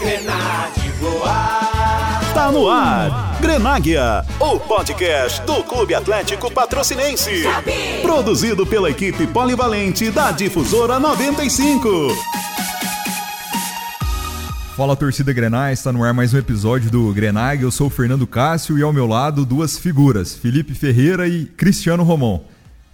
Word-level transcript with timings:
Grenade 0.00 0.88
voar. 0.98 2.32
Tá 2.32 2.50
no 2.50 2.70
ar. 2.70 3.38
Grenáguia, 3.38 4.24
o 4.40 4.58
podcast 4.58 5.42
do 5.42 5.62
Clube 5.62 5.94
Atlético 5.94 6.50
Patrocinense. 6.50 7.42
Produzido 8.00 8.66
pela 8.66 8.88
equipe 8.88 9.26
polivalente 9.26 10.10
da 10.10 10.32
Difusora 10.32 10.98
95. 10.98 12.16
Fala 14.74 14.96
torcida 14.96 15.34
Grenais, 15.34 15.80
está 15.80 15.92
no 15.92 16.02
ar 16.02 16.14
mais 16.14 16.32
um 16.32 16.38
episódio 16.38 16.90
do 16.90 17.12
Grenag. 17.12 17.62
Eu 17.62 17.70
sou 17.70 17.88
o 17.88 17.90
Fernando 17.90 18.26
Cássio 18.26 18.78
e 18.78 18.82
ao 18.82 18.94
meu 18.94 19.06
lado 19.06 19.44
duas 19.44 19.78
figuras, 19.78 20.34
Felipe 20.34 20.72
Ferreira 20.72 21.28
e 21.28 21.44
Cristiano 21.44 22.04
Romão. 22.04 22.44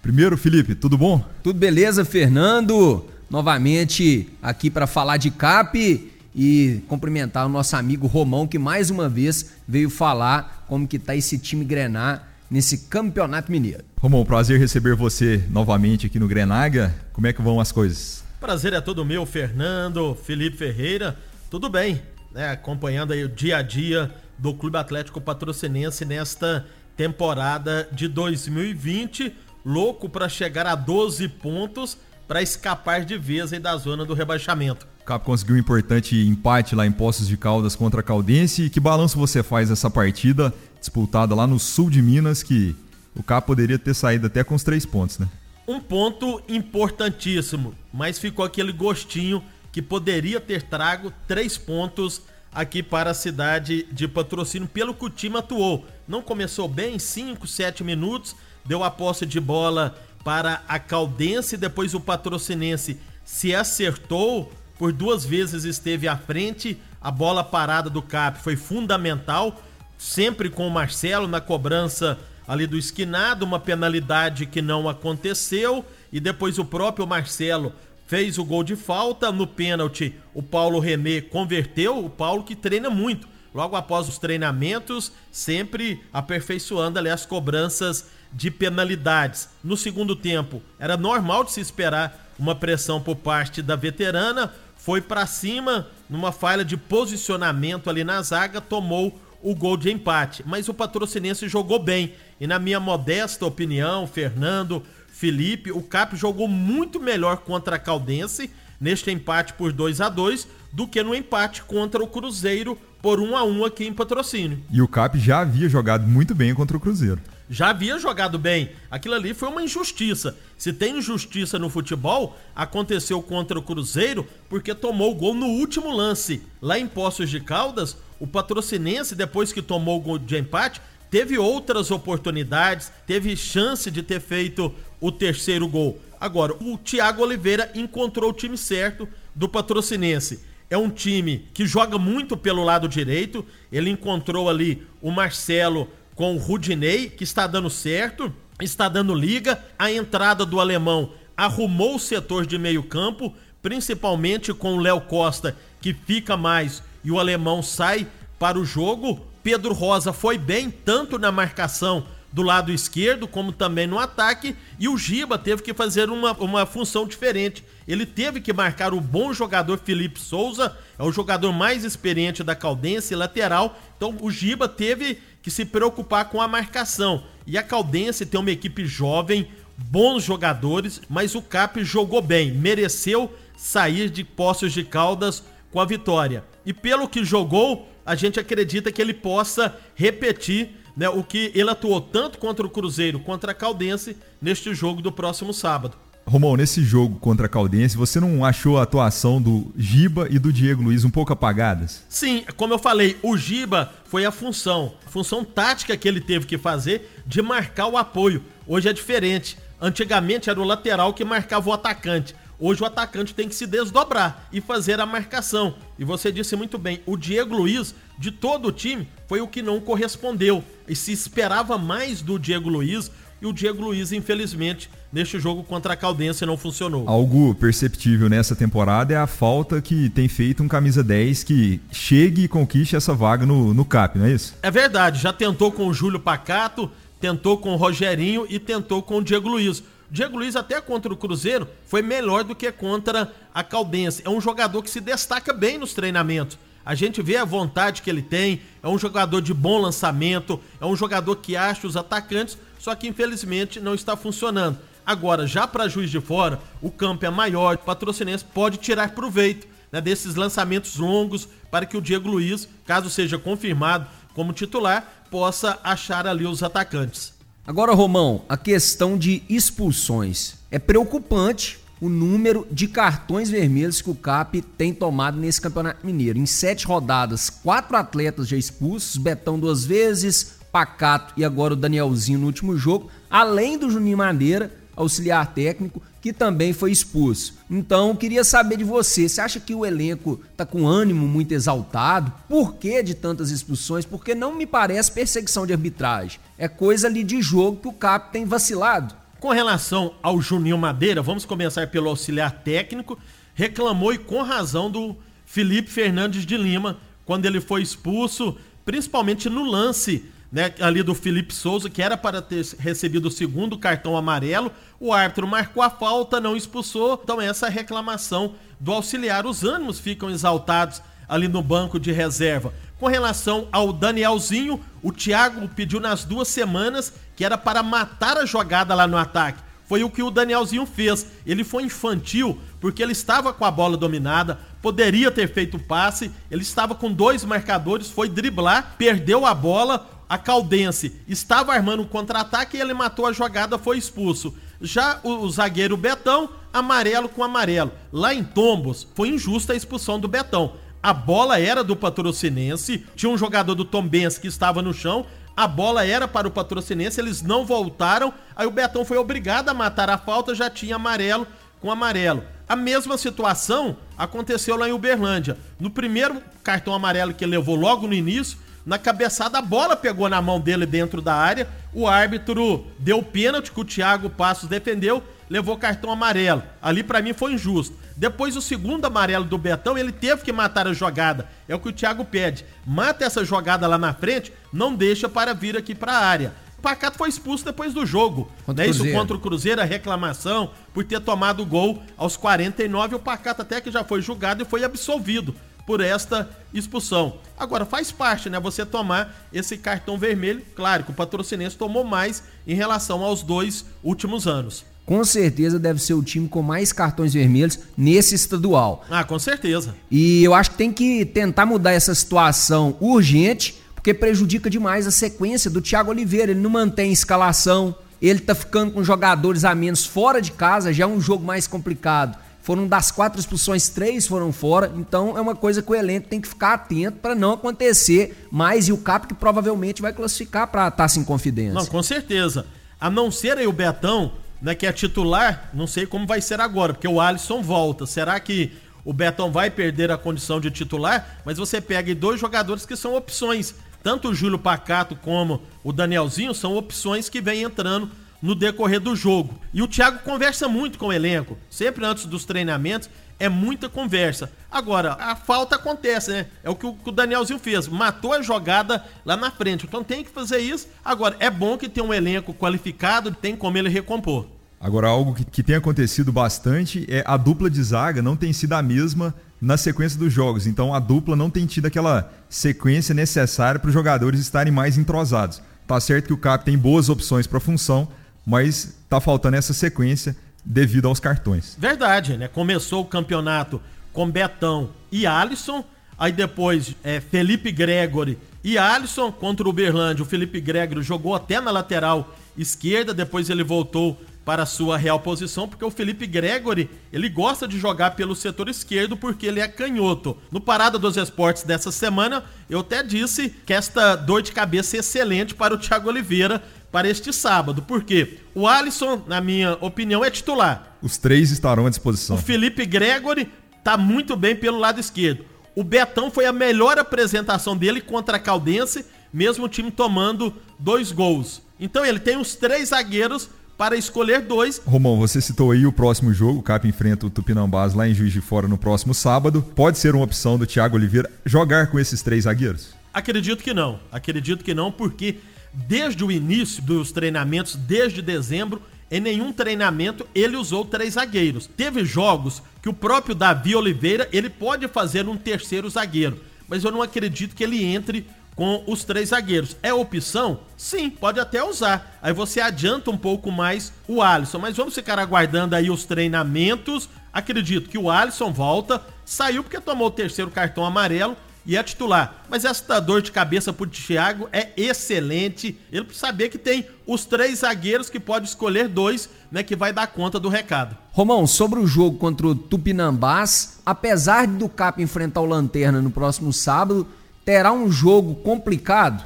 Primeiro, 0.01 0.37
Felipe, 0.37 0.75
tudo 0.75 0.97
bom? 0.97 1.23
Tudo 1.41 1.57
beleza, 1.57 2.03
Fernando? 2.03 3.05
Novamente 3.29 4.27
aqui 4.43 4.69
para 4.69 4.85
falar 4.85 5.15
de 5.15 5.31
CAP 5.31 6.16
e 6.37 6.83
cumprimentar 6.87 7.47
o 7.47 7.49
nosso 7.49 7.75
amigo 7.75 8.05
Romão 8.05 8.45
que 8.45 8.59
mais 8.59 8.91
uma 8.91 9.09
vez 9.09 9.53
veio 9.67 9.89
falar 9.89 10.63
como 10.67 10.87
que 10.87 10.99
tá 10.99 11.15
esse 11.15 11.39
time 11.39 11.65
Grenar 11.65 12.31
nesse 12.49 12.77
Campeonato 12.77 13.51
Mineiro. 13.51 13.83
Romão, 13.99 14.23
prazer 14.23 14.59
receber 14.59 14.95
você 14.95 15.43
novamente 15.49 16.05
aqui 16.05 16.19
no 16.19 16.27
Grenaga. 16.27 16.93
Como 17.11 17.25
é 17.25 17.33
que 17.33 17.41
vão 17.41 17.59
as 17.59 17.71
coisas? 17.71 18.23
Prazer 18.39 18.73
é 18.73 18.79
todo 18.79 19.03
meu, 19.03 19.25
Fernando, 19.25 20.13
Felipe 20.13 20.55
Ferreira. 20.55 21.17
Tudo 21.49 21.69
bem, 21.69 22.03
né? 22.31 22.51
Acompanhando 22.51 23.13
aí 23.13 23.23
o 23.23 23.29
dia 23.29 23.57
a 23.57 23.61
dia 23.63 24.13
do 24.37 24.53
Clube 24.53 24.77
Atlético 24.77 25.19
Patrocinense 25.19 26.05
nesta 26.05 26.67
temporada 26.95 27.89
de 27.91 28.07
2020, 28.07 29.33
louco 29.65 30.07
para 30.07 30.29
chegar 30.29 30.67
a 30.67 30.75
12 30.75 31.27
pontos 31.29 31.97
para 32.27 32.43
escapar 32.43 33.03
de 33.03 33.17
vez 33.17 33.51
aí 33.51 33.59
da 33.59 33.75
zona 33.75 34.05
do 34.05 34.13
rebaixamento. 34.13 34.85
Cap 35.07 35.23
conseguiu 35.23 35.55
um 35.55 35.59
importante 35.59 36.17
empate 36.27 36.75
lá 36.75 36.85
em 36.85 36.91
Poços 36.91 37.29
de 37.29 37.37
Caldas 37.37 37.77
contra 37.77 38.01
a 38.01 38.03
Caldense. 38.03 38.69
Que 38.69 38.77
balanço 38.77 39.17
você 39.17 39.41
faz 39.41 39.69
dessa 39.69 39.89
partida 39.89 40.53
disputada 40.81 41.33
lá 41.33 41.47
no 41.47 41.57
sul 41.57 41.89
de 41.89 42.01
Minas 42.01 42.43
que 42.43 42.75
o 43.15 43.23
Cap 43.23 43.47
poderia 43.47 43.79
ter 43.79 43.93
saído 43.93 44.27
até 44.27 44.43
com 44.43 44.53
os 44.53 44.63
três 44.63 44.85
pontos, 44.85 45.17
né? 45.17 45.29
Um 45.65 45.79
ponto 45.79 46.41
importantíssimo, 46.49 47.73
mas 47.93 48.19
ficou 48.19 48.43
aquele 48.43 48.73
gostinho 48.73 49.41
que 49.71 49.81
poderia 49.81 50.41
ter 50.41 50.63
trago 50.63 51.13
três 51.25 51.57
pontos 51.57 52.21
aqui 52.53 52.83
para 52.83 53.11
a 53.11 53.13
cidade 53.13 53.87
de 53.89 54.09
patrocínio, 54.09 54.67
pelo 54.67 54.93
que 54.93 55.05
o 55.05 55.09
time 55.09 55.37
atuou. 55.37 55.85
Não 56.05 56.21
começou 56.21 56.67
bem, 56.67 56.99
5, 56.99 57.47
7 57.47 57.81
minutos, 57.81 58.35
deu 58.65 58.83
a 58.83 58.91
posse 58.91 59.25
de 59.25 59.39
bola 59.39 59.97
para 60.21 60.63
a 60.67 60.77
Caldense, 60.77 61.55
depois 61.55 61.93
o 61.93 61.99
patrocinense 62.01 62.99
se 63.23 63.55
acertou, 63.55 64.51
por 64.77 64.91
duas 64.91 65.25
vezes 65.25 65.63
esteve 65.63 66.07
à 66.07 66.15
frente, 66.15 66.77
a 67.01 67.11
bola 67.11 67.43
parada 67.43 67.89
do 67.89 68.01
CAP 68.01 68.41
foi 68.41 68.55
fundamental, 68.55 69.61
sempre 69.97 70.49
com 70.49 70.67
o 70.67 70.71
Marcelo 70.71 71.27
na 71.27 71.41
cobrança 71.41 72.17
ali 72.47 72.65
do 72.65 72.77
esquinado, 72.77 73.45
uma 73.45 73.59
penalidade 73.59 74.45
que 74.45 74.61
não 74.61 74.87
aconteceu, 74.87 75.85
e 76.11 76.19
depois 76.19 76.57
o 76.57 76.65
próprio 76.65 77.05
Marcelo 77.05 77.73
fez 78.07 78.37
o 78.37 78.45
gol 78.45 78.63
de 78.63 78.75
falta. 78.75 79.31
No 79.31 79.45
pênalti, 79.45 80.15
o 80.33 80.41
Paulo 80.41 80.79
René 80.79 81.21
converteu. 81.21 82.03
O 82.03 82.09
Paulo 82.09 82.43
que 82.43 82.55
treina 82.55 82.89
muito. 82.89 83.27
Logo 83.53 83.75
após 83.75 84.07
os 84.07 84.17
treinamentos, 84.17 85.11
sempre 85.31 86.01
aperfeiçoando 86.13 86.99
ali 86.99 87.09
as 87.09 87.25
cobranças 87.25 88.07
de 88.31 88.49
penalidades. 88.49 89.49
No 89.63 89.75
segundo 89.75 90.15
tempo, 90.15 90.61
era 90.79 90.95
normal 90.95 91.43
de 91.43 91.51
se 91.51 91.61
esperar 91.61 92.33
uma 92.37 92.55
pressão 92.55 93.01
por 93.01 93.15
parte 93.15 93.61
da 93.61 93.75
veterana. 93.75 94.53
Foi 94.87 95.01
para 95.01 95.25
cima, 95.25 95.89
numa 96.09 96.31
falha 96.31 96.63
de 96.63 96.77
posicionamento 96.77 97.89
ali 97.89 98.05
na 98.05 98.21
zaga, 98.21 98.61
tomou 98.61 99.19
o 99.43 99.53
gol 99.53 99.75
de 99.75 99.91
empate. 99.91 100.45
Mas 100.47 100.69
o 100.69 100.73
patrocinense 100.73 101.49
jogou 101.49 101.77
bem. 101.77 102.13
E 102.39 102.47
na 102.47 102.57
minha 102.57 102.79
modesta 102.79 103.45
opinião, 103.45 104.07
Fernando, 104.07 104.81
Felipe, 105.09 105.73
o 105.73 105.81
Cap 105.81 106.15
jogou 106.15 106.47
muito 106.47 107.01
melhor 107.01 107.39
contra 107.39 107.75
a 107.75 107.79
Caldense 107.79 108.49
neste 108.79 109.11
empate 109.11 109.51
por 109.55 109.73
2 109.73 109.99
a 109.99 110.07
2 110.07 110.47
do 110.71 110.87
que 110.87 111.03
no 111.03 111.13
empate 111.13 111.63
contra 111.63 112.01
o 112.01 112.07
Cruzeiro 112.07 112.77
por 113.01 113.19
1 113.19 113.35
a 113.35 113.43
1 113.43 113.65
aqui 113.65 113.85
em 113.85 113.93
patrocínio. 113.93 114.63
E 114.71 114.81
o 114.81 114.87
Cap 114.87 115.19
já 115.19 115.41
havia 115.41 115.67
jogado 115.67 116.07
muito 116.07 116.33
bem 116.33 116.55
contra 116.55 116.77
o 116.77 116.79
Cruzeiro. 116.79 117.19
Já 117.49 117.69
havia 117.69 117.97
jogado 117.97 118.37
bem. 118.37 118.71
Aquilo 118.91 119.15
ali 119.15 119.33
foi 119.33 119.47
uma 119.47 119.63
injustiça. 119.63 120.37
Se 120.57 120.73
tem 120.73 120.97
injustiça 120.97 121.57
no 121.57 121.69
futebol, 121.69 122.37
aconteceu 122.55 123.21
contra 123.21 123.57
o 123.57 123.61
Cruzeiro 123.61 124.27
porque 124.49 124.75
tomou 124.75 125.11
o 125.11 125.15
gol 125.15 125.33
no 125.33 125.47
último 125.47 125.91
lance. 125.91 126.41
Lá 126.61 126.77
em 126.77 126.87
Poços 126.87 127.29
de 127.29 127.39
Caldas, 127.39 127.95
o 128.19 128.27
patrocinense, 128.27 129.15
depois 129.15 129.53
que 129.53 129.61
tomou 129.61 129.97
o 129.97 130.01
gol 130.01 130.19
de 130.19 130.37
empate, 130.37 130.81
teve 131.09 131.37
outras 131.37 131.89
oportunidades, 131.89 132.91
teve 133.05 133.35
chance 133.37 133.89
de 133.89 134.03
ter 134.03 134.19
feito 134.19 134.73
o 134.99 135.11
terceiro 135.11 135.67
gol. 135.67 136.01
Agora, 136.19 136.53
o 136.53 136.77
Thiago 136.77 137.21
Oliveira 137.21 137.71
encontrou 137.75 138.31
o 138.31 138.33
time 138.33 138.57
certo 138.57 139.07
do 139.33 139.47
Patrocinense. 139.47 140.43
É 140.69 140.77
um 140.77 140.89
time 140.89 141.47
que 141.53 141.65
joga 141.65 141.97
muito 141.97 142.35
pelo 142.35 142.63
lado 142.63 142.89
direito. 142.89 143.45
Ele 143.71 143.89
encontrou 143.89 144.49
ali 144.49 144.85
o 145.01 145.11
Marcelo 145.11 145.87
com 146.17 146.35
o 146.35 146.39
Rudinei, 146.39 147.09
que 147.09 147.23
está 147.23 147.45
dando 147.45 147.69
certo, 147.69 148.33
está 148.59 148.89
dando 148.89 149.13
liga. 149.13 149.63
A 149.77 149.89
entrada 149.91 150.45
do 150.45 150.59
alemão 150.59 151.11
arrumou 151.37 151.95
o 151.95 151.99
setor 151.99 152.45
de 152.45 152.57
meio-campo, 152.57 153.33
principalmente 153.61 154.51
com 154.51 154.73
o 154.73 154.79
Léo 154.79 154.99
Costa, 155.01 155.55
que 155.79 155.93
fica 155.93 156.35
mais 156.35 156.81
e 157.03 157.11
o 157.11 157.19
alemão 157.19 157.61
sai 157.61 158.07
para 158.39 158.57
o 158.57 158.65
jogo. 158.65 159.25
Pedro 159.43 159.73
Rosa 159.73 160.11
foi 160.11 160.39
bem 160.39 160.71
tanto 160.71 161.19
na 161.19 161.31
marcação 161.31 162.03
do 162.31 162.41
lado 162.41 162.71
esquerdo, 162.71 163.27
como 163.27 163.51
também 163.51 163.87
no 163.87 163.97
ataque, 163.97 164.55
e 164.77 164.89
o 164.89 164.97
Giba 164.97 165.37
teve 165.37 165.61
que 165.61 165.73
fazer 165.73 166.09
uma, 166.09 166.33
uma 166.33 166.65
função 166.65 167.07
diferente. 167.07 167.63
Ele 167.87 168.05
teve 168.05 168.41
que 168.41 168.51
marcar 168.51 168.93
o 168.93 168.99
bom 168.99 169.33
jogador 169.33 169.79
Felipe 169.79 170.19
Souza, 170.19 170.75
é 170.99 171.03
o 171.03 171.11
jogador 171.11 171.53
mais 171.53 171.83
experiente 171.85 172.43
da 172.43 172.55
Caldense, 172.55 173.15
lateral. 173.15 173.79
Então 173.95 174.15
o 174.19 174.29
Giba 174.29 174.67
teve 174.67 175.19
que 175.47 175.51
se 175.51 175.63
preocupar 175.63 176.25
com 176.25 176.41
a 176.41 176.47
marcação. 176.47 177.23
E 177.45 177.57
a 177.57 177.63
Caldense 177.63 178.25
tem 178.25 178.37
uma 178.37 178.51
equipe 178.51 178.85
jovem, 178.85 179.47
bons 179.77 180.25
jogadores, 180.25 181.01
mas 181.07 181.35
o 181.35 181.41
Cap 181.41 181.81
jogou 181.85 182.21
bem, 182.21 182.51
mereceu 182.51 183.33
sair 183.55 184.09
de 184.09 184.25
Poços 184.25 184.73
de 184.73 184.83
Caldas 184.83 185.41
com 185.71 185.79
a 185.79 185.85
vitória. 185.85 186.43
E 186.65 186.73
pelo 186.73 187.07
que 187.07 187.23
jogou, 187.23 187.87
a 188.05 188.13
gente 188.13 188.41
acredita 188.41 188.91
que 188.91 189.01
ele 189.01 189.13
possa 189.13 189.73
repetir 189.95 190.71
né, 190.97 191.07
o 191.07 191.23
que 191.23 191.49
ele 191.55 191.69
atuou 191.69 192.01
tanto 192.01 192.39
contra 192.39 192.67
o 192.67 192.69
Cruzeiro 192.69 193.17
contra 193.17 193.53
a 193.53 193.55
Caldense 193.55 194.17
neste 194.41 194.75
jogo 194.75 195.01
do 195.01 195.13
próximo 195.13 195.53
sábado. 195.53 195.95
Romão, 196.27 196.57
nesse 196.57 196.83
jogo 196.83 197.17
contra 197.19 197.45
a 197.45 197.49
Caldense, 197.49 197.95
você 197.95 198.19
não 198.19 198.43
achou 198.43 198.77
a 198.77 198.83
atuação 198.83 199.41
do 199.41 199.71
Giba 199.77 200.27
e 200.29 200.37
do 200.37 200.51
Diego 200.51 200.83
Luiz 200.83 201.05
um 201.05 201.09
pouco 201.09 201.31
apagadas? 201.31 202.03
Sim, 202.09 202.43
como 202.57 202.73
eu 202.73 202.77
falei, 202.77 203.17
o 203.23 203.37
Giba 203.37 203.93
foi 204.03 204.25
a 204.25 204.31
função, 204.31 204.93
a 205.05 205.09
função 205.09 205.45
tática 205.45 205.95
que 205.95 206.05
ele 206.05 206.19
teve 206.19 206.45
que 206.45 206.57
fazer 206.57 207.23
de 207.25 207.41
marcar 207.41 207.87
o 207.87 207.95
apoio. 207.95 208.43
Hoje 208.67 208.89
é 208.89 208.93
diferente. 208.93 209.57
Antigamente 209.79 210.49
era 210.49 210.59
o 210.59 210.65
lateral 210.65 211.13
que 211.13 211.23
marcava 211.23 211.69
o 211.69 211.73
atacante. 211.73 212.35
Hoje 212.59 212.81
o 212.81 212.85
atacante 212.85 213.33
tem 213.33 213.47
que 213.47 213.55
se 213.55 213.65
desdobrar 213.65 214.49
e 214.51 214.59
fazer 214.59 214.99
a 214.99 215.05
marcação. 215.05 215.75
E 215.97 216.03
você 216.03 216.29
disse 216.29 216.57
muito 216.57 216.77
bem, 216.77 216.99
o 217.05 217.15
Diego 217.15 217.55
Luiz, 217.55 217.95
de 218.17 218.31
todo 218.31 218.67
o 218.67 218.71
time, 218.71 219.07
foi 219.27 219.39
o 219.39 219.47
que 219.47 219.61
não 219.61 219.79
correspondeu. 219.79 220.61
E 220.89 220.95
se 220.95 221.13
esperava 221.13 221.77
mais 221.77 222.21
do 222.21 222.37
Diego 222.37 222.67
Luiz, 222.67 223.11
e 223.41 223.45
o 223.45 223.53
Diego 223.53 223.83
Luiz, 223.83 224.11
infelizmente, 224.11 224.89
neste 225.11 225.39
jogo 225.39 225.63
contra 225.63 225.93
a 225.93 225.95
Caldense 225.95 226.45
não 226.45 226.57
funcionou. 226.57 227.07
Algo 227.07 227.53
perceptível 227.55 228.29
nessa 228.29 228.55
temporada 228.55 229.13
é 229.13 229.17
a 229.17 229.27
falta 229.27 229.81
que 229.81 230.09
tem 230.09 230.27
feito 230.27 230.63
um 230.63 230.67
camisa 230.67 231.03
10 231.03 231.43
que 231.43 231.81
chegue 231.91 232.43
e 232.43 232.47
conquiste 232.47 232.95
essa 232.95 233.13
vaga 233.13 233.45
no, 233.45 233.73
no 233.73 233.85
CAP, 233.85 234.17
não 234.17 234.25
é 234.25 234.31
isso? 234.31 234.55
É 234.61 234.71
verdade, 234.71 235.21
já 235.21 235.31
tentou 235.31 235.71
com 235.71 235.87
o 235.87 235.93
Júlio 235.93 236.19
Pacato, 236.19 236.89
tentou 237.19 237.57
com 237.57 237.73
o 237.73 237.75
Rogerinho 237.75 238.45
e 238.49 238.59
tentou 238.59 239.01
com 239.01 239.17
o 239.17 239.23
Diego 239.23 239.49
Luiz. 239.49 239.83
Diego 240.09 240.37
Luiz, 240.37 240.55
até 240.55 240.79
contra 240.79 241.11
o 241.11 241.17
Cruzeiro, 241.17 241.67
foi 241.85 242.01
melhor 242.01 242.43
do 242.43 242.55
que 242.55 242.71
contra 242.71 243.31
a 243.53 243.63
Caldense. 243.63 244.21
É 244.25 244.29
um 244.29 244.39
jogador 244.39 244.81
que 244.81 244.89
se 244.89 245.01
destaca 245.01 245.53
bem 245.53 245.77
nos 245.77 245.93
treinamentos. 245.93 246.57
A 246.85 246.95
gente 246.95 247.21
vê 247.21 247.35
a 247.35 247.43
vontade 247.43 248.01
que 248.01 248.09
ele 248.09 248.21
tem, 248.21 248.61
é 248.81 248.87
um 248.87 248.97
jogador 248.97 249.41
de 249.41 249.53
bom 249.53 249.77
lançamento, 249.77 250.57
é 250.79 250.85
um 250.85 250.95
jogador 250.95 251.35
que 251.35 251.57
acha 251.57 251.85
os 251.85 251.97
atacantes, 251.97 252.57
só 252.79 252.95
que 252.95 253.07
infelizmente 253.07 253.79
não 253.79 253.93
está 253.93 254.15
funcionando. 254.15 254.77
Agora, 255.05 255.47
já 255.47 255.65
para 255.65 255.87
Juiz 255.87 256.11
de 256.11 256.19
Fora, 256.19 256.59
o 256.81 256.91
campo 256.91 257.25
é 257.25 257.29
maior, 257.29 257.75
o 257.75 257.79
patrocinense 257.79 258.43
pode 258.43 258.77
tirar 258.77 259.11
proveito 259.11 259.67
né, 259.91 260.01
desses 260.01 260.35
lançamentos 260.35 260.97
longos 260.97 261.47
para 261.71 261.85
que 261.85 261.95
o 261.95 262.01
Diego 262.01 262.29
Luiz, 262.29 262.67
caso 262.85 263.09
seja 263.09 263.37
confirmado 263.37 264.07
como 264.33 264.53
titular, 264.53 265.25
possa 265.31 265.79
achar 265.83 266.27
ali 266.27 266.45
os 266.45 266.61
atacantes. 266.61 267.33
Agora, 267.65 267.93
Romão, 267.93 268.43
a 268.47 268.55
questão 268.55 269.17
de 269.17 269.43
expulsões 269.49 270.55
é 270.71 270.79
preocupante 270.79 271.79
o 271.99 272.09
número 272.09 272.67
de 272.71 272.87
cartões 272.87 273.49
vermelhos 273.49 274.01
que 274.01 274.09
o 274.09 274.15
CAP 274.15 274.61
tem 274.77 274.93
tomado 274.93 275.37
nesse 275.37 275.59
Campeonato 275.59 276.05
Mineiro. 276.05 276.37
Em 276.37 276.45
sete 276.45 276.85
rodadas, 276.85 277.49
quatro 277.49 277.97
atletas 277.97 278.47
já 278.47 278.55
expulsos, 278.55 279.17
Betão 279.17 279.59
duas 279.59 279.85
vezes, 279.85 280.56
Pacato 280.71 281.33
e 281.37 281.43
agora 281.43 281.73
o 281.73 281.77
Danielzinho 281.77 282.39
no 282.39 282.45
último 282.45 282.77
jogo, 282.77 283.09
além 283.29 283.77
do 283.77 283.89
Juninho 283.89 284.17
Madeira, 284.17 284.71
auxiliar 284.95 285.53
técnico, 285.53 286.01
que 286.19 286.33
também 286.33 286.73
foi 286.73 286.91
expulso. 286.91 287.53
Então, 287.69 288.15
queria 288.15 288.43
saber 288.43 288.77
de 288.77 288.83
você, 288.83 289.29
você 289.29 289.39
acha 289.39 289.59
que 289.59 289.75
o 289.75 289.85
elenco 289.85 290.41
tá 290.57 290.65
com 290.65 290.87
ânimo 290.87 291.27
muito 291.27 291.53
exaltado? 291.53 292.33
Por 292.49 292.75
que 292.75 293.03
de 293.03 293.13
tantas 293.13 293.51
expulsões? 293.51 294.05
Porque 294.05 294.33
não 294.33 294.55
me 294.55 294.65
parece 294.65 295.11
perseguição 295.11 295.65
de 295.65 295.73
arbitragem. 295.73 296.39
É 296.57 296.67
coisa 296.67 297.07
ali 297.07 297.23
de 297.23 297.41
jogo 297.41 297.77
que 297.77 297.87
o 297.87 297.93
CAP 297.93 298.31
tem 298.31 298.43
vacilado. 298.43 299.15
Com 299.39 299.49
relação 299.49 300.15
ao 300.23 300.41
Juninho 300.41 300.77
Madeira, 300.77 301.21
vamos 301.21 301.45
começar 301.45 301.87
pelo 301.87 302.09
auxiliar 302.09 302.51
técnico. 302.51 303.19
Reclamou 303.53 304.11
e 304.11 304.17
com 304.17 304.41
razão 304.41 304.89
do 304.89 305.15
Felipe 305.45 305.91
Fernandes 305.91 306.45
de 306.45 306.57
Lima 306.57 306.97
quando 307.23 307.45
ele 307.45 307.61
foi 307.61 307.81
expulso, 307.81 308.57
principalmente 308.83 309.49
no 309.49 309.63
lance 309.63 310.25
né, 310.51 310.73
ali 310.79 311.03
do 311.03 311.13
Felipe 311.13 311.53
Souza, 311.53 311.89
que 311.89 312.01
era 312.01 312.17
para 312.17 312.41
ter 312.41 312.65
recebido 312.79 313.27
o 313.27 313.31
segundo 313.31 313.77
cartão 313.77 314.15
amarelo. 314.15 314.71
O 314.99 315.13
árbitro 315.13 315.47
marcou 315.47 315.83
a 315.83 315.89
falta, 315.89 316.39
não 316.39 316.55
expulsou. 316.55 317.19
Então, 317.23 317.41
essa 317.41 317.69
reclamação 317.69 318.55
do 318.79 318.91
auxiliar. 318.91 319.45
Os 319.45 319.63
ânimos 319.63 319.99
ficam 319.99 320.29
exaltados 320.29 321.01
ali 321.27 321.47
no 321.47 321.61
banco 321.61 321.99
de 321.99 322.11
reserva. 322.11 322.73
Com 322.99 323.07
relação 323.07 323.67
ao 323.71 323.93
Danielzinho, 323.93 324.79
o 325.03 325.11
Thiago 325.11 325.67
pediu 325.69 325.99
nas 325.99 326.23
duas 326.23 326.47
semanas 326.47 327.13
que 327.35 327.45
era 327.45 327.57
para 327.57 327.83
matar 327.83 328.37
a 328.37 328.45
jogada 328.45 328.95
lá 328.95 329.05
no 329.05 329.17
ataque. 329.17 329.61
Foi 329.87 330.03
o 330.03 330.09
que 330.09 330.23
o 330.23 330.31
Danielzinho 330.31 330.85
fez. 330.85 331.27
Ele 331.45 331.63
foi 331.63 331.83
infantil 331.83 332.59
porque 332.79 333.01
ele 333.01 333.11
estava 333.11 333.53
com 333.53 333.63
a 333.65 333.71
bola 333.71 333.95
dominada, 333.95 334.59
poderia 334.81 335.31
ter 335.31 335.51
feito 335.51 335.77
o 335.77 335.79
passe, 335.79 336.31
ele 336.51 336.61
estava 336.61 336.93
com 336.93 337.11
dois 337.11 337.43
marcadores, 337.43 338.09
foi 338.09 338.29
driblar, 338.29 338.95
perdeu 338.97 339.45
a 339.45 339.53
bola, 339.53 340.07
a 340.29 340.37
Caldense 340.37 341.21
estava 341.27 341.73
armando 341.73 342.03
um 342.03 342.07
contra-ataque 342.07 342.77
e 342.77 342.81
ele 342.81 342.93
matou 342.93 343.25
a 343.25 343.33
jogada, 343.33 343.77
foi 343.77 343.97
expulso. 343.97 344.53
Já 344.81 345.19
o, 345.23 345.31
o, 345.31 345.49
zagueiro 345.49 345.95
Betão, 345.95 346.49
amarelo 346.73 347.29
com 347.29 347.43
amarelo. 347.43 347.91
Lá 348.11 348.33
em 348.33 348.43
Tombos, 348.43 349.07
foi 349.15 349.29
injusta 349.29 349.73
a 349.73 349.75
expulsão 349.75 350.19
do 350.19 350.27
Betão. 350.27 350.73
A 351.01 351.13
bola 351.13 351.59
era 351.59 351.83
do 351.83 351.95
patrocinense, 351.95 353.05
tinha 353.15 353.31
um 353.31 353.37
jogador 353.37 353.75
do 353.75 353.85
Tombense 353.85 354.39
que 354.41 354.47
estava 354.47 354.81
no 354.81 354.93
chão, 354.93 355.25
a 355.55 355.67
bola 355.67 356.05
era 356.05 356.27
para 356.27 356.47
o 356.47 356.51
patrocinense, 356.51 357.19
eles 357.19 357.41
não 357.41 357.65
voltaram, 357.65 358.33
aí 358.55 358.67
o 358.67 358.71
Betão 358.71 359.05
foi 359.05 359.17
obrigado 359.17 359.69
a 359.69 359.73
matar 359.73 360.09
a 360.09 360.17
falta, 360.17 360.53
já 360.53 360.69
tinha 360.69 360.97
amarelo 360.97 361.47
com 361.79 361.89
amarelo. 361.89 362.43
A 362.67 362.75
mesma 362.75 363.17
situação 363.17 363.95
aconteceu 364.17 364.75
lá 364.75 364.89
em 364.89 364.91
Uberlândia. 364.91 365.57
No 365.79 365.89
primeiro 365.89 366.41
cartão 366.63 366.93
amarelo 366.93 367.33
que 367.33 367.45
ele 367.45 367.51
levou 367.51 367.75
logo 367.75 368.07
no 368.07 368.13
início, 368.13 368.57
na 368.85 368.97
cabeçada, 368.97 369.57
a 369.57 369.61
bola 369.61 369.95
pegou 369.95 370.29
na 370.29 370.41
mão 370.41 370.59
dele 370.59 370.85
dentro 370.85 371.21
da 371.21 371.33
área. 371.33 371.67
O 371.93 372.07
árbitro 372.07 372.85
deu 372.99 373.21
pênalti 373.23 373.71
que 373.71 373.79
o 373.79 373.85
Thiago 373.85 374.29
Passos 374.29 374.69
defendeu, 374.69 375.23
levou 375.49 375.77
cartão 375.77 376.11
amarelo. 376.11 376.63
Ali 376.81 377.03
para 377.03 377.21
mim 377.21 377.33
foi 377.33 377.53
injusto. 377.53 377.95
Depois 378.15 378.55
o 378.55 378.61
segundo 378.61 379.05
amarelo 379.05 379.45
do 379.45 379.57
Betão, 379.57 379.97
ele 379.97 380.11
teve 380.11 380.41
que 380.41 380.51
matar 380.51 380.87
a 380.87 380.93
jogada. 380.93 381.47
É 381.67 381.75
o 381.75 381.79
que 381.79 381.89
o 381.89 381.93
Thiago 381.93 382.25
pede. 382.25 382.65
Mata 382.85 383.25
essa 383.25 383.45
jogada 383.45 383.87
lá 383.87 383.97
na 383.97 384.13
frente, 384.13 384.51
não 384.73 384.95
deixa 384.95 385.29
para 385.29 385.53
vir 385.53 385.77
aqui 385.77 385.93
para 385.93 386.13
a 386.13 386.25
área. 386.25 386.53
O 386.87 386.89
Pacato 386.89 387.17
foi 387.17 387.27
expulso 387.27 387.65
depois 387.65 387.93
do 387.93 388.05
jogo. 388.05 388.49
Contra 388.65 388.85
né? 388.85 388.89
Isso 388.89 389.11
contra 389.11 389.35
o 389.35 389.39
Cruzeiro, 389.41 389.81
a 389.81 389.83
reclamação 389.83 390.71
por 390.93 391.03
ter 391.03 391.19
tomado 391.19 391.61
o 391.61 391.65
gol 391.65 392.01
aos 392.15 392.37
49. 392.37 393.15
O 393.15 393.19
Pacato 393.19 393.61
até 393.61 393.81
que 393.81 393.91
já 393.91 394.05
foi 394.05 394.21
julgado 394.21 394.63
e 394.63 394.65
foi 394.65 394.85
absolvido 394.85 395.53
por 395.85 395.99
esta 395.99 396.49
expulsão. 396.73 397.39
Agora, 397.59 397.85
faz 397.85 398.09
parte, 398.09 398.49
né? 398.49 398.57
Você 398.61 398.85
tomar 398.85 399.35
esse 399.51 399.77
cartão 399.77 400.17
vermelho. 400.17 400.63
Claro 400.77 401.03
que 401.03 401.11
o 401.11 401.13
patrocinense 401.13 401.75
tomou 401.75 402.05
mais 402.05 402.41
em 402.65 402.73
relação 402.73 403.21
aos 403.21 403.43
dois 403.43 403.83
últimos 404.01 404.47
anos. 404.47 404.85
Com 405.05 405.25
certeza 405.25 405.77
deve 405.77 406.01
ser 406.01 406.13
o 406.13 406.23
time 406.23 406.47
com 406.47 406.61
mais 406.61 406.93
cartões 406.93 407.33
vermelhos 407.33 407.79
nesse 407.97 408.33
estadual. 408.33 409.03
Ah, 409.09 409.25
com 409.25 409.37
certeza. 409.37 409.93
E 410.09 410.41
eu 410.41 410.53
acho 410.53 410.71
que 410.71 410.77
tem 410.77 410.93
que 410.93 411.25
tentar 411.25 411.65
mudar 411.65 411.91
essa 411.91 412.15
situação 412.15 412.95
urgente, 413.01 413.75
porque 414.07 414.13
prejudica 414.13 414.69
demais 414.69 415.05
a 415.05 415.11
sequência 415.11 415.69
do 415.69 415.81
Thiago 415.81 416.11
Oliveira. 416.11 416.51
Ele 416.51 416.61
não 416.61 416.69
mantém 416.69 417.11
escalação, 417.11 417.93
ele 418.21 418.39
tá 418.39 418.55
ficando 418.55 418.93
com 418.93 419.03
jogadores 419.03 419.65
a 419.65 419.75
menos 419.75 420.05
fora 420.05 420.41
de 420.41 420.53
casa, 420.53 420.93
já 420.93 421.03
é 421.03 421.07
um 421.07 421.19
jogo 421.19 421.45
mais 421.45 421.67
complicado. 421.67 422.37
Foram 422.61 422.87
das 422.87 423.11
quatro 423.11 423.37
expulsões, 423.37 423.89
três 423.89 424.25
foram 424.25 424.53
fora. 424.53 424.93
Então 424.95 425.37
é 425.37 425.41
uma 425.41 425.55
coisa 425.55 425.81
que 425.81 425.91
o 425.91 425.95
elenco 425.95 426.29
tem 426.29 426.39
que 426.39 426.47
ficar 426.47 426.75
atento 426.75 427.17
para 427.17 427.35
não 427.35 427.51
acontecer 427.51 428.47
mais. 428.49 428.87
E 428.87 428.93
o 428.93 428.97
Cap 428.97 429.27
que 429.27 429.33
provavelmente 429.33 430.01
vai 430.01 430.13
classificar 430.13 430.67
para 430.67 430.89
Taça 430.89 431.19
em 431.19 431.25
Confidência. 431.25 431.73
Não, 431.73 431.85
com 431.85 432.01
certeza. 432.01 432.65
A 433.01 433.09
não 433.09 433.29
ser 433.29 433.57
aí 433.57 433.67
o 433.67 433.73
Betão, 433.73 434.31
né, 434.61 434.73
que 434.73 434.87
é 434.87 434.91
titular, 434.93 435.69
não 435.73 435.85
sei 435.85 436.05
como 436.05 436.25
vai 436.25 436.39
ser 436.39 436.61
agora, 436.61 436.93
porque 436.93 437.09
o 437.09 437.19
Alisson 437.19 437.61
volta. 437.61 438.05
Será 438.05 438.39
que 438.39 438.71
o 439.07 439.13
Betão 439.13 439.49
vai 439.49 439.71
perder 439.71 440.11
a 440.11 440.17
condição 440.17 440.59
de 440.59 440.69
titular? 440.69 441.39
Mas 441.45 441.57
você 441.57 441.79
pega 441.79 442.13
dois 442.13 442.41
jogadores 442.41 442.85
que 442.85 442.97
são 442.97 443.15
opções. 443.15 443.73
Tanto 444.03 444.27
o 444.27 444.35
Júlio 444.35 444.59
Pacato 444.59 445.15
como 445.15 445.61
o 445.81 445.93
Danielzinho 445.93 446.53
são 446.53 446.75
opções 446.75 447.29
que 447.29 447.39
vêm 447.39 447.63
entrando 447.63 448.11
no 448.41 448.53
decorrer 448.53 448.99
do 448.99 449.15
jogo. 449.15 449.57
E 449.73 449.81
o 449.81 449.87
Thiago 449.87 450.19
conversa 450.25 450.67
muito 450.67 450.99
com 450.99 451.07
o 451.07 451.13
elenco, 451.13 451.57
sempre 451.69 452.05
antes 452.05 452.25
dos 452.25 452.43
treinamentos, 452.43 453.09
é 453.39 453.47
muita 453.47 453.87
conversa. 453.87 454.51
Agora, 454.69 455.13
a 455.13 455.37
falta 455.37 455.77
acontece, 455.77 456.31
né? 456.31 456.47
É 456.61 456.69
o 456.69 456.75
que 456.75 456.85
o 456.85 457.11
Danielzinho 457.11 457.59
fez, 457.59 457.87
matou 457.87 458.33
a 458.33 458.41
jogada 458.41 459.05
lá 459.23 459.37
na 459.37 459.49
frente. 459.49 459.85
Então 459.85 460.03
tem 460.03 460.21
que 460.21 460.29
fazer 460.29 460.59
isso. 460.59 460.89
Agora, 461.05 461.37
é 461.39 461.49
bom 461.49 461.77
que 461.77 461.87
tenha 461.87 462.05
um 462.05 462.13
elenco 462.13 462.53
qualificado, 462.53 463.31
tem 463.31 463.55
como 463.55 463.77
ele 463.77 463.87
recompor. 463.87 464.56
Agora, 464.79 465.07
algo 465.07 465.33
que, 465.33 465.43
que 465.43 465.63
tem 465.63 465.75
acontecido 465.75 466.31
bastante 466.31 467.05
é 467.09 467.23
a 467.25 467.35
dupla 467.35 467.69
de 467.69 467.81
zaga 467.81 468.21
não 468.21 468.35
tem 468.35 468.53
sido 468.53 468.73
a 468.73 468.81
mesma 468.81 469.33
na 469.59 469.75
sequência 469.75 470.19
dos 470.19 470.31
jogos. 470.31 470.67
Então 470.67 470.93
a 470.93 470.99
dupla 470.99 471.35
não 471.35 471.49
tem 471.49 471.65
tido 471.65 471.87
aquela 471.87 472.31
sequência 472.49 473.13
necessária 473.13 473.79
para 473.79 473.87
os 473.87 473.93
jogadores 473.93 474.39
estarem 474.39 474.71
mais 474.71 474.97
entrosados. 474.97 475.61
Tá 475.87 475.99
certo 475.99 476.27
que 476.27 476.33
o 476.33 476.37
Cap 476.37 476.63
tem 476.63 476.77
boas 476.77 477.09
opções 477.09 477.47
para 477.47 477.57
a 477.57 477.61
função, 477.61 478.07
mas 478.45 478.95
tá 479.09 479.19
faltando 479.19 479.57
essa 479.57 479.73
sequência 479.73 480.35
devido 480.63 481.07
aos 481.07 481.19
cartões. 481.19 481.75
Verdade, 481.79 482.37
né? 482.37 482.47
Começou 482.47 483.01
o 483.01 483.05
campeonato 483.05 483.81
com 484.11 484.29
Betão 484.29 484.89
e 485.11 485.25
Alisson, 485.25 485.83
aí 486.17 486.31
depois 486.31 486.95
é, 487.03 487.21
Felipe 487.21 487.71
Gregory 487.71 488.37
e 488.63 488.77
Alisson 488.77 489.31
contra 489.31 489.65
o 489.65 489.69
Uberlândia. 489.69 490.23
O 490.23 490.25
Felipe 490.25 490.59
Gregory 490.59 491.01
jogou 491.01 491.33
até 491.33 491.61
na 491.61 491.71
lateral 491.71 492.35
esquerda, 492.57 493.13
depois 493.13 493.49
ele 493.49 493.63
voltou 493.63 494.19
para 494.47 494.63
a 494.63 494.65
sua 494.65 494.97
real 494.97 495.19
posição, 495.19 495.67
porque 495.67 495.83
o 495.83 495.91
Felipe 495.91 496.25
Gregory, 496.25 496.89
ele 497.11 497.27
gosta 497.27 497.67
de 497.67 497.77
jogar 497.77 498.11
pelo 498.11 498.33
setor 498.33 498.69
esquerdo 498.69 499.17
porque 499.17 499.45
ele 499.45 499.59
é 499.59 499.67
canhoto. 499.67 500.37
No 500.49 500.61
Parada 500.61 500.97
dos 500.97 501.17
Esportes 501.17 501.63
dessa 501.63 501.91
semana, 501.91 502.45
eu 502.69 502.79
até 502.79 503.03
disse 503.03 503.53
que 503.65 503.73
esta 503.73 504.15
dor 504.15 504.41
de 504.41 504.53
cabeça 504.53 504.95
é 504.95 505.01
excelente 505.01 505.53
para 505.53 505.73
o 505.73 505.77
Thiago 505.77 506.07
Oliveira, 506.07 506.63
para 506.89 507.09
este 507.09 507.33
sábado. 507.33 507.81
Porque 507.81 508.37
o 508.55 508.65
Alisson, 508.65 509.21
na 509.27 509.41
minha 509.41 509.73
opinião, 509.81 510.23
é 510.23 510.31
titular. 510.31 510.95
Os 511.01 511.17
três 511.17 511.51
estarão 511.51 511.85
à 511.85 511.89
disposição. 511.89 512.37
O 512.37 512.41
Felipe 512.41 512.85
Gregory 512.85 513.51
tá 513.83 513.97
muito 513.97 514.33
bem 514.37 514.55
pelo 514.55 514.79
lado 514.79 514.97
esquerdo. 514.97 515.43
O 515.75 515.83
Betão 515.83 516.31
foi 516.31 516.45
a 516.45 516.53
melhor 516.53 516.97
apresentação 516.97 517.75
dele 517.75 517.99
contra 517.99 518.37
a 518.37 518.39
Caldense, 518.39 519.05
mesmo 519.33 519.65
o 519.65 519.69
time 519.69 519.91
tomando 519.91 520.55
dois 520.79 521.11
gols. 521.11 521.61
Então 521.77 522.05
ele 522.05 522.17
tem 522.17 522.37
os 522.37 522.55
três 522.55 522.89
zagueiros 522.89 523.49
para 523.77 523.95
escolher 523.95 524.41
dois. 524.41 524.81
Romão, 524.85 525.17
você 525.17 525.39
citou 525.39 525.71
aí 525.71 525.85
o 525.85 525.91
próximo 525.91 526.33
jogo, 526.33 526.59
o 526.59 526.63
Cap 526.63 526.87
enfrenta 526.87 527.27
o 527.27 527.29
Tupinambás 527.29 527.93
lá 527.93 528.07
em 528.07 528.13
Juiz 528.13 528.33
de 528.33 528.41
Fora 528.41 528.67
no 528.67 528.77
próximo 528.77 529.13
sábado. 529.13 529.61
Pode 529.61 529.99
ser 529.99 530.15
uma 530.15 530.23
opção 530.23 530.57
do 530.57 530.65
Thiago 530.65 530.95
Oliveira 530.95 531.29
jogar 531.45 531.87
com 531.87 531.99
esses 531.99 532.21
três 532.21 532.45
zagueiros? 532.45 532.95
Acredito 533.13 533.63
que 533.63 533.73
não. 533.73 533.99
Acredito 534.11 534.63
que 534.63 534.73
não, 534.73 534.91
porque 534.91 535.37
desde 535.73 536.23
o 536.23 536.31
início 536.31 536.81
dos 536.81 537.11
treinamentos, 537.11 537.75
desde 537.75 538.21
dezembro, 538.21 538.81
em 539.09 539.21
nenhum 539.21 539.53
treinamento 539.53 540.27
ele 540.33 540.57
usou 540.57 540.83
três 540.83 541.13
zagueiros. 541.13 541.67
Teve 541.67 542.03
jogos 542.03 542.61
que 542.81 542.89
o 542.89 542.93
próprio 542.93 543.35
Davi 543.35 543.75
Oliveira 543.75 544.27
ele 544.31 544.49
pode 544.49 544.87
fazer 544.87 545.27
um 545.27 545.37
terceiro 545.37 545.89
zagueiro, 545.89 546.39
mas 546.67 546.83
eu 546.83 546.91
não 546.91 547.01
acredito 547.01 547.55
que 547.55 547.63
ele 547.63 547.83
entre 547.83 548.25
com 548.57 548.83
os 548.87 549.05
três 549.05 549.29
zagueiros. 549.29 549.77
É 549.83 549.93
opção? 549.93 550.59
Sim, 550.75 551.11
pode 551.11 551.39
até 551.39 551.63
usar. 551.63 552.17
Aí 552.21 552.33
você 552.33 552.59
adianta 552.59 553.11
um 553.11 553.17
pouco 553.17 553.51
mais 553.51 553.93
o 554.07 554.21
Alisson, 554.21 554.57
mas 554.57 554.75
vamos 554.75 554.95
ficar 554.95 555.19
aguardando 555.19 555.75
aí 555.75 555.91
os 555.91 556.03
treinamentos. 556.03 557.07
Acredito 557.31 557.87
que 557.87 557.99
o 557.99 558.09
Alisson 558.09 558.51
volta, 558.51 559.01
saiu 559.23 559.63
porque 559.63 559.79
tomou 559.79 560.07
o 560.07 560.11
terceiro 560.11 560.49
cartão 560.49 560.83
amarelo 560.83 561.37
e 561.67 561.77
é 561.77 561.83
titular. 561.83 562.45
Mas 562.49 562.65
essa 562.65 562.99
dor 562.99 563.21
de 563.21 563.31
cabeça 563.31 563.71
pro 563.71 563.85
Thiago 563.85 564.49
é 564.51 564.71
excelente. 564.75 565.79
Ele 565.91 566.05
precisa 566.05 566.25
saber 566.25 566.49
que 566.49 566.57
tem 566.57 566.87
os 567.05 567.25
três 567.25 567.59
zagueiros 567.59 568.09
que 568.09 568.19
pode 568.19 568.47
escolher 568.47 568.87
dois 568.87 569.29
né, 569.51 569.61
que 569.61 569.75
vai 569.75 569.93
dar 569.93 570.07
conta 570.07 570.39
do 570.39 570.49
recado. 570.49 570.97
Romão, 571.11 571.45
sobre 571.45 571.79
o 571.79 571.85
jogo 571.85 572.17
contra 572.17 572.47
o 572.47 572.55
Tupinambás, 572.55 573.79
apesar 573.85 574.47
do 574.47 574.67
CAP 574.67 574.99
enfrentar 574.99 575.41
o 575.41 575.45
Lanterna 575.45 576.01
no 576.01 576.09
próximo 576.09 576.51
sábado, 576.51 577.05
terá 577.47 577.71
um 577.71 577.89
jogo 577.89 578.35
complicado? 578.35 579.25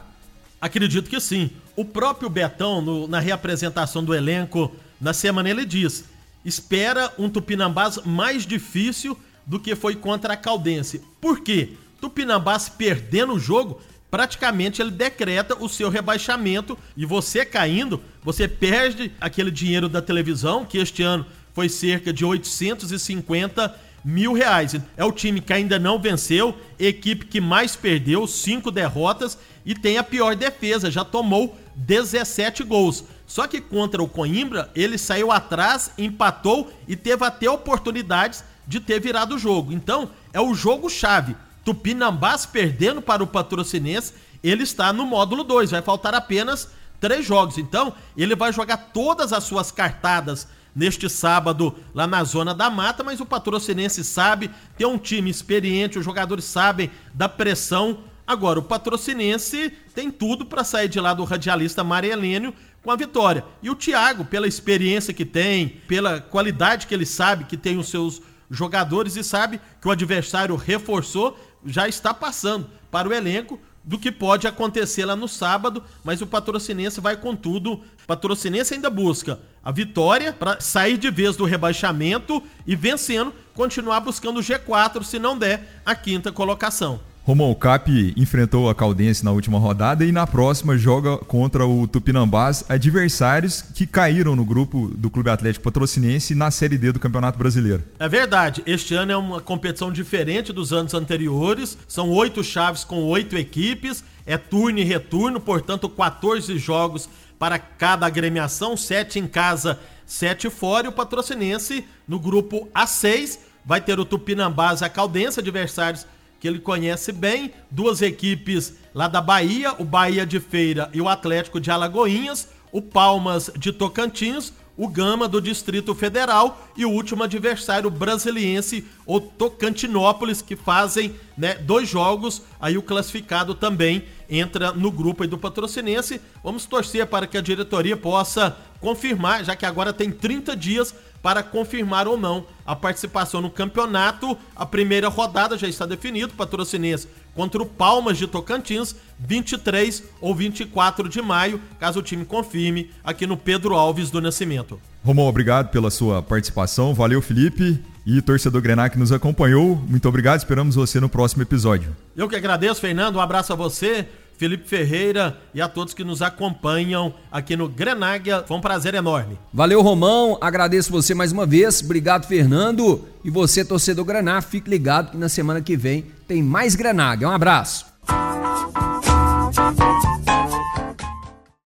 Acredito 0.61 1.09
que 1.09 1.19
sim. 1.19 1.49
O 1.75 1.83
próprio 1.83 2.29
Betão, 2.29 2.79
no, 2.79 3.07
na 3.07 3.19
reapresentação 3.19 4.03
do 4.03 4.13
elenco 4.13 4.71
na 4.99 5.11
semana, 5.11 5.49
ele 5.49 5.65
diz: 5.65 6.05
espera 6.45 7.11
um 7.17 7.27
Tupinambás 7.27 7.97
mais 8.05 8.45
difícil 8.45 9.17
do 9.43 9.59
que 9.59 9.75
foi 9.75 9.95
contra 9.95 10.33
a 10.33 10.37
Caldense. 10.37 11.01
Por 11.19 11.39
quê? 11.39 11.73
Tupinambás 11.99 12.69
perdendo 12.69 13.33
o 13.33 13.39
jogo, 13.39 13.81
praticamente 14.11 14.83
ele 14.83 14.91
decreta 14.91 15.57
o 15.59 15.67
seu 15.67 15.89
rebaixamento 15.89 16.77
e 16.95 17.07
você 17.07 17.43
caindo, 17.43 17.99
você 18.21 18.47
perde 18.47 19.11
aquele 19.19 19.49
dinheiro 19.49 19.89
da 19.89 19.99
televisão, 20.01 20.63
que 20.63 20.77
este 20.77 21.01
ano 21.01 21.25
foi 21.55 21.67
cerca 21.69 22.13
de 22.13 22.23
850 22.23 23.75
mil 24.03 24.33
reais. 24.33 24.75
É 24.97 25.05
o 25.05 25.11
time 25.11 25.41
que 25.41 25.53
ainda 25.53 25.77
não 25.77 25.99
venceu, 25.99 26.55
equipe 26.79 27.25
que 27.25 27.41
mais 27.41 27.75
perdeu, 27.75 28.25
cinco 28.27 28.71
derrotas 28.71 29.37
e 29.65 29.75
tem 29.75 29.97
a 29.97 30.03
pior 30.03 30.35
defesa, 30.35 30.89
já 30.89 31.03
tomou 31.03 31.57
17 31.75 32.63
gols. 32.63 33.03
Só 33.27 33.47
que 33.47 33.61
contra 33.61 34.03
o 34.03 34.09
Coimbra, 34.09 34.69
ele 34.75 34.97
saiu 34.97 35.31
atrás, 35.31 35.91
empatou 35.97 36.71
e 36.87 36.95
teve 36.95 37.23
até 37.23 37.49
oportunidades 37.49 38.43
de 38.67 38.79
ter 38.79 38.99
virado 38.99 39.35
o 39.35 39.39
jogo. 39.39 39.71
Então, 39.71 40.09
é 40.33 40.41
o 40.41 40.53
jogo-chave. 40.53 41.35
Tupinambás 41.63 42.45
perdendo 42.45 43.01
para 43.01 43.23
o 43.23 43.27
Patrocinense, 43.27 44.13
ele 44.43 44.63
está 44.63 44.91
no 44.91 45.05
módulo 45.05 45.43
2. 45.43 45.71
Vai 45.71 45.81
faltar 45.81 46.13
apenas 46.13 46.69
três 46.99 47.25
jogos. 47.25 47.57
Então, 47.57 47.93
ele 48.17 48.35
vai 48.35 48.51
jogar 48.51 48.77
todas 48.93 49.31
as 49.31 49.43
suas 49.43 49.71
cartadas 49.71 50.47
neste 50.75 51.09
sábado 51.09 51.75
lá 51.93 52.07
na 52.07 52.23
Zona 52.23 52.53
da 52.53 52.69
Mata, 52.69 53.03
mas 53.03 53.19
o 53.19 53.25
Patrocinense 53.25 54.03
sabe, 54.03 54.49
tem 54.77 54.87
um 54.87 54.97
time 54.97 55.29
experiente, 55.29 55.99
os 55.99 56.05
jogadores 56.05 56.45
sabem 56.45 56.89
da 57.13 57.27
pressão. 57.27 57.99
Agora, 58.25 58.59
o 58.59 58.63
Patrocinense 58.63 59.73
tem 59.93 60.09
tudo 60.09 60.45
para 60.45 60.63
sair 60.63 60.87
de 60.87 60.99
lá 60.99 61.13
do 61.13 61.23
radialista 61.23 61.83
Marielênio 61.83 62.53
com 62.81 62.91
a 62.91 62.95
vitória. 62.95 63.43
E 63.61 63.69
o 63.69 63.75
Thiago, 63.75 64.25
pela 64.25 64.47
experiência 64.47 65.13
que 65.13 65.25
tem, 65.25 65.67
pela 65.87 66.21
qualidade 66.21 66.87
que 66.87 66.93
ele 66.93 67.05
sabe 67.05 67.45
que 67.45 67.57
tem 67.57 67.77
os 67.77 67.89
seus 67.89 68.21
jogadores 68.49 69.15
e 69.15 69.23
sabe 69.23 69.59
que 69.81 69.87
o 69.87 69.91
adversário 69.91 70.55
reforçou, 70.55 71.37
já 71.65 71.87
está 71.87 72.13
passando 72.13 72.69
para 72.89 73.07
o 73.07 73.13
elenco 73.13 73.59
do 73.83 73.97
que 73.97 74.11
pode 74.11 74.47
acontecer 74.47 75.05
lá 75.05 75.15
no 75.15 75.27
sábado, 75.27 75.83
mas 76.03 76.21
o 76.21 76.27
Patrocinense 76.27 77.01
vai 77.01 77.17
com 77.17 77.35
tudo. 77.35 77.73
O 77.73 78.07
Patrocinense 78.07 78.73
ainda 78.73 78.89
busca 78.89 79.39
a 79.63 79.71
vitória 79.71 80.31
para 80.33 80.59
sair 80.59 80.97
de 80.97 81.09
vez 81.09 81.35
do 81.35 81.45
rebaixamento 81.45 82.41
e 82.65 82.75
vencendo, 82.75 83.33
continuar 83.53 83.99
buscando 83.99 84.39
o 84.39 84.43
G4, 84.43 85.03
se 85.03 85.19
não 85.19 85.37
der 85.37 85.81
a 85.85 85.95
quinta 85.95 86.31
colocação. 86.31 86.99
Romão, 87.23 87.51
o 87.51 87.55
Cap 87.55 88.13
enfrentou 88.17 88.67
a 88.67 88.73
Caldense 88.73 89.23
na 89.23 89.31
última 89.31 89.59
rodada 89.59 90.03
e 90.03 90.11
na 90.11 90.25
próxima 90.25 90.75
joga 90.75 91.19
contra 91.19 91.67
o 91.67 91.87
Tupinambás, 91.87 92.65
adversários 92.67 93.61
que 93.61 93.85
caíram 93.85 94.35
no 94.35 94.43
grupo 94.43 94.87
do 94.95 95.07
Clube 95.07 95.29
Atlético 95.29 95.63
Patrocinense 95.63 96.33
na 96.33 96.49
Série 96.49 96.79
D 96.79 96.91
do 96.91 96.99
Campeonato 96.99 97.37
Brasileiro. 97.37 97.83
É 97.99 98.09
verdade, 98.09 98.63
este 98.65 98.95
ano 98.95 99.11
é 99.11 99.17
uma 99.17 99.39
competição 99.39 99.91
diferente 99.91 100.51
dos 100.51 100.73
anos 100.73 100.95
anteriores, 100.95 101.77
são 101.87 102.09
oito 102.09 102.43
chaves 102.43 102.83
com 102.83 103.03
oito 103.03 103.37
equipes, 103.37 104.03
é 104.25 104.35
turno 104.35 104.79
e 104.79 104.83
retorno, 104.83 105.39
portanto 105.39 105.87
14 105.87 106.57
jogos 106.57 107.07
para 107.37 107.59
cada 107.59 108.07
agremiação, 108.07 108.75
sete 108.75 109.19
em 109.19 109.27
casa, 109.27 109.79
sete 110.07 110.49
fora, 110.49 110.87
e 110.87 110.89
o 110.89 110.91
Patrocinense 110.91 111.85
no 112.07 112.19
grupo 112.19 112.67
A6 112.73 113.37
vai 113.63 113.79
ter 113.79 113.99
o 113.99 114.05
Tupinambás 114.05 114.81
a 114.81 114.89
Caldense, 114.89 115.39
adversários 115.39 116.07
que 116.41 116.47
ele 116.47 116.59
conhece 116.59 117.11
bem, 117.11 117.53
duas 117.69 118.01
equipes 118.01 118.73
lá 118.95 119.07
da 119.07 119.21
Bahia, 119.21 119.75
o 119.77 119.85
Bahia 119.85 120.25
de 120.25 120.39
Feira 120.39 120.89
e 120.91 120.99
o 120.99 121.07
Atlético 121.07 121.61
de 121.61 121.69
Alagoinhas, 121.69 122.49
o 122.71 122.81
Palmas 122.81 123.51
de 123.55 123.71
Tocantins, 123.71 124.51
o 124.77 124.87
Gama 124.87 125.27
do 125.27 125.41
Distrito 125.41 125.93
Federal 125.93 126.67
e 126.75 126.85
o 126.85 126.89
último 126.89 127.23
adversário 127.23 127.89
brasiliense, 127.89 128.85
o 129.05 129.19
Tocantinópolis, 129.19 130.41
que 130.41 130.55
fazem 130.55 131.15
né, 131.37 131.55
dois 131.55 131.89
jogos. 131.89 132.41
Aí 132.59 132.77
o 132.77 132.81
classificado 132.81 133.53
também 133.53 134.05
entra 134.29 134.71
no 134.71 134.91
grupo 134.91 135.27
do 135.27 135.37
patrocinense. 135.37 136.21
Vamos 136.43 136.65
torcer 136.65 137.05
para 137.05 137.27
que 137.27 137.37
a 137.37 137.41
diretoria 137.41 137.97
possa 137.97 138.57
confirmar, 138.79 139.43
já 139.43 139.55
que 139.55 139.65
agora 139.65 139.93
tem 139.93 140.11
30 140.11 140.55
dias 140.55 140.95
para 141.21 141.43
confirmar 141.43 142.07
ou 142.07 142.17
não 142.17 142.45
a 142.65 142.75
participação 142.75 143.41
no 143.41 143.49
campeonato. 143.49 144.37
A 144.55 144.65
primeira 144.65 145.07
rodada 145.07 145.57
já 145.57 145.67
está 145.67 145.85
definido, 145.85 146.33
patrocinense 146.33 147.07
contra 147.35 147.61
o 147.61 147.65
Palmas 147.65 148.17
de 148.17 148.27
Tocantins, 148.27 148.95
23 149.19 150.03
ou 150.19 150.35
24 150.35 151.07
de 151.07 151.21
maio, 151.21 151.61
caso 151.79 151.99
o 151.99 152.03
time 152.03 152.25
confirme 152.25 152.89
aqui 153.03 153.25
no 153.25 153.37
Pedro 153.37 153.75
Alves 153.75 154.09
do 154.09 154.21
Nascimento. 154.21 154.79
Romão, 155.03 155.25
obrigado 155.25 155.69
pela 155.69 155.89
sua 155.89 156.21
participação. 156.21 156.93
Valeu, 156.93 157.21
Felipe. 157.21 157.79
E 158.05 158.19
torcedor 158.19 158.61
Grenar 158.61 158.89
que 158.89 158.97
nos 158.97 159.11
acompanhou, 159.11 159.75
muito 159.87 160.07
obrigado. 160.09 160.39
Esperamos 160.39 160.75
você 160.75 160.99
no 160.99 161.07
próximo 161.07 161.43
episódio. 161.43 161.95
Eu 162.15 162.27
que 162.27 162.35
agradeço, 162.35 162.81
Fernando. 162.81 163.17
Um 163.17 163.21
abraço 163.21 163.53
a 163.53 163.55
você. 163.55 164.07
Felipe 164.41 164.67
Ferreira 164.67 165.37
e 165.53 165.61
a 165.61 165.69
todos 165.69 165.93
que 165.93 166.03
nos 166.03 166.19
acompanham 166.19 167.13
aqui 167.31 167.55
no 167.55 167.69
Grenáguia. 167.69 168.43
Foi 168.47 168.57
um 168.57 168.61
prazer 168.61 168.95
enorme. 168.95 169.37
Valeu, 169.53 169.83
Romão. 169.83 170.35
Agradeço 170.41 170.91
você 170.91 171.13
mais 171.13 171.31
uma 171.31 171.45
vez. 171.45 171.79
Obrigado, 171.83 172.25
Fernando. 172.25 173.07
E 173.23 173.29
você, 173.29 173.63
torcedor 173.63 174.03
Grenar, 174.03 174.41
fique 174.41 174.67
ligado 174.67 175.11
que 175.11 175.17
na 175.17 175.29
semana 175.29 175.61
que 175.61 175.77
vem 175.77 176.07
tem 176.27 176.41
mais 176.41 176.73
Grenáguia. 176.73 177.29
Um 177.29 177.31
abraço. 177.31 177.85